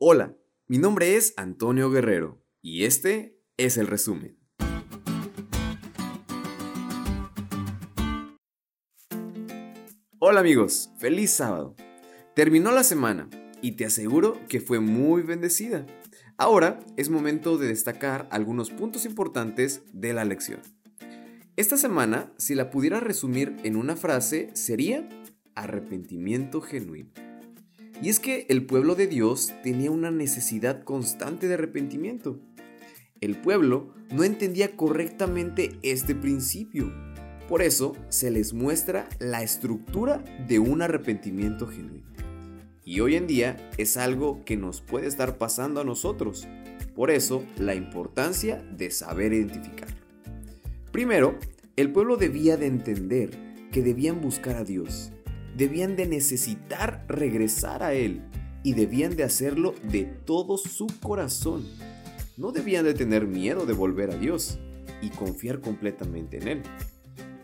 [0.00, 0.36] Hola,
[0.68, 4.38] mi nombre es Antonio Guerrero y este es el resumen.
[10.20, 11.74] Hola amigos, feliz sábado.
[12.36, 13.28] Terminó la semana
[13.60, 15.84] y te aseguro que fue muy bendecida.
[16.36, 20.60] Ahora es momento de destacar algunos puntos importantes de la lección.
[21.56, 25.08] Esta semana, si la pudiera resumir en una frase, sería
[25.56, 27.10] arrepentimiento genuino.
[28.00, 32.38] Y es que el pueblo de Dios tenía una necesidad constante de arrepentimiento.
[33.20, 36.92] El pueblo no entendía correctamente este principio.
[37.48, 42.06] Por eso se les muestra la estructura de un arrepentimiento genuino.
[42.84, 46.46] Y hoy en día es algo que nos puede estar pasando a nosotros.
[46.94, 49.88] Por eso la importancia de saber identificar.
[50.92, 51.36] Primero,
[51.76, 53.30] el pueblo debía de entender
[53.72, 55.10] que debían buscar a Dios
[55.58, 58.22] debían de necesitar regresar a Él
[58.62, 61.66] y debían de hacerlo de todo su corazón.
[62.36, 64.60] No debían de tener miedo de volver a Dios
[65.02, 66.62] y confiar completamente en Él.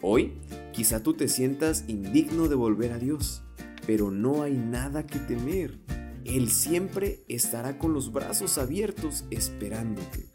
[0.00, 0.34] Hoy,
[0.72, 3.42] quizá tú te sientas indigno de volver a Dios,
[3.84, 5.80] pero no hay nada que temer.
[6.24, 10.30] Él siempre estará con los brazos abiertos esperándote.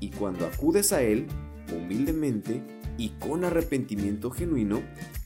[0.00, 1.28] Y cuando acudes a Él,
[1.74, 2.62] humildemente
[2.98, 4.82] y con arrepentimiento genuino,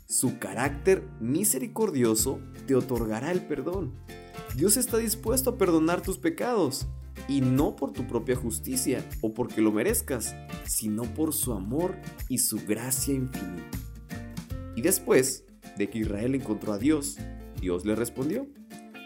[0.06, 3.94] su carácter misericordioso te otorgará el perdón.
[4.56, 6.86] Dios está dispuesto a perdonar tus pecados,
[7.28, 10.34] y no por tu propia justicia o porque lo merezcas,
[10.66, 11.96] sino por su amor
[12.28, 13.78] y su gracia infinita.
[14.76, 15.44] Y después
[15.76, 17.16] de que Israel encontró a Dios,
[17.60, 18.46] Dios le respondió.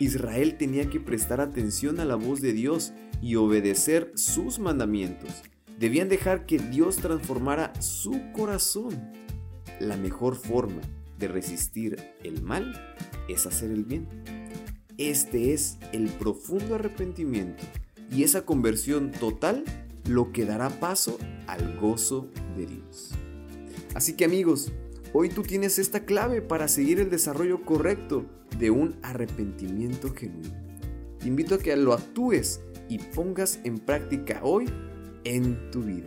[0.00, 5.30] Israel tenía que prestar atención a la voz de Dios y obedecer sus mandamientos.
[5.78, 9.12] Debían dejar que Dios transformara su corazón
[9.80, 10.80] la mejor forma
[11.18, 12.94] de resistir el mal
[13.28, 14.06] es hacer el bien.
[14.96, 17.62] Este es el profundo arrepentimiento
[18.10, 19.64] y esa conversión total
[20.08, 23.10] lo que dará paso al gozo de Dios.
[23.94, 24.72] Así que amigos,
[25.12, 28.26] hoy tú tienes esta clave para seguir el desarrollo correcto
[28.58, 30.54] de un arrepentimiento genuino.
[31.18, 34.66] Te invito a que lo actúes y pongas en práctica hoy
[35.24, 36.06] en tu vida.